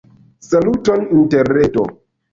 [0.45, 1.85] Saluton interreto!